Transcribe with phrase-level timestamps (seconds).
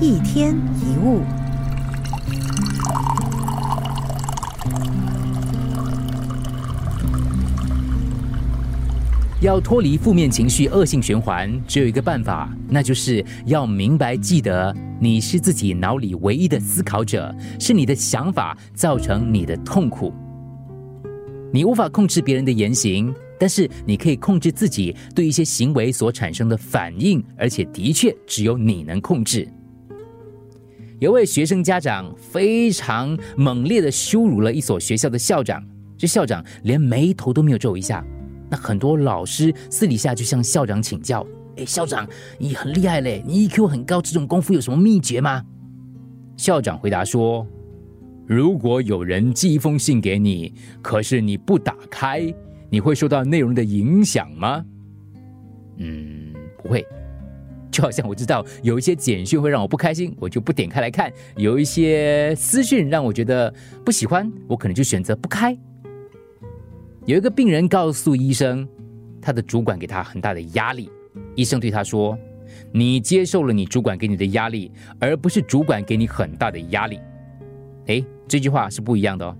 [0.00, 1.22] 一天一物。
[9.40, 20.14] 要脱离负面情绪恶性循环，只有一个办法，那就是要明白记得，你是自己脑里唯一的思考者，是你的想法造成你的痛苦。
[21.52, 29.48] 你无法控制别人的言行，但是你可以控制自己对一些行为所产生的反应，而且的确只有你能控制。
[31.00, 35.64] 有位学生家长非常猛烈的羞辱了一所学校的校长，
[35.96, 38.04] 这校长连眉头都没有皱一下。
[38.50, 41.24] 那很多老师私底下就向校长请教
[41.56, 45.44] ：“哎，校长，你很厉害嘞，你 EQ 很高，这种功夫有什么秘诀吗？”
[46.36, 47.46] 校长回答说
[48.26, 50.52] ：“如果有人寄一封信给你，
[50.82, 52.34] 可是你不打开，
[52.70, 54.64] 你会受到内容的影响吗？”
[55.78, 56.84] 嗯，不会。
[57.70, 63.52] 就好像我知道有一些简讯会让我不开心，我就不点开来看；有一些私讯让我觉得
[63.84, 65.56] 不喜欢，我可能就选择不开。
[67.06, 68.68] 有一个病人告诉医生，
[69.20, 70.90] 他的主管给他很大的压力。
[71.34, 72.18] 医生对他说
[72.72, 77.00] ：“你接受了你主管给你的压力，而不是主管给你很大的压力。”
[77.86, 79.36] 诶，这句话是不一样的哦。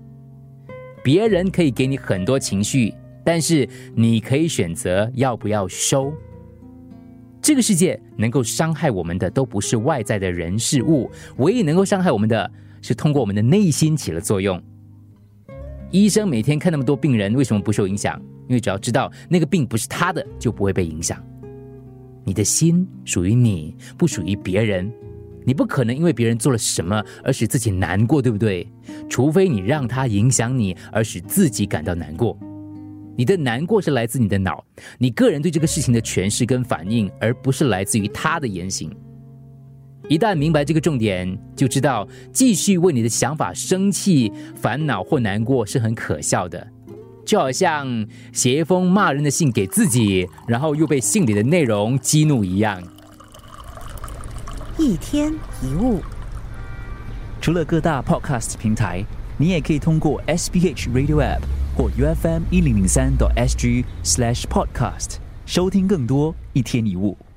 [1.03, 6.11] 别人可以给你很多情绪，但是你可以选择要不要收。
[7.49, 14.61] 这个世界能够伤害我们的都不是外在的人事物，唯一能够伤害我们的是通过我们的内心起了作用。
[15.89, 18.21] 医生每天看那么多病人，为什么不受影响？
[18.47, 21.19] 因为只要知道那个病不是他的，就不会被影响。
[22.23, 24.87] 你的心属于你，不属于别人。
[25.43, 28.71] 你不可能因为别人做了什么而使自己难过，对不对？
[29.09, 32.37] 除非你让他影响你，而使自己感到难过。
[33.19, 34.63] 你的难过是来自你的脑，
[34.97, 38.89] 你个人对这个事情的诠释跟反应，而不是来自于他的言行。
[40.07, 46.65] 一旦明白这个重点，就知道继续为你的想法生气、烦恼或难过是很可笑的，
[47.25, 52.81] 就好像写一封骂人的信给自己，然后又被信里的内容激怒一样。
[54.77, 55.99] 一天一物，
[57.41, 59.03] 除了各大 Podcast 平台，
[59.37, 61.41] 你也可以通过 SBH Radio App
[61.79, 67.28] 或 UFM 一零零三 SG Slash Podcast 收听更多一天一物。